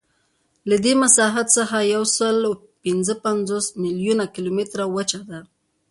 [0.69, 5.39] له دې مساحت څخه یوسلاوهپینځهپنځوس میلیونه کیلومتره وچه ده.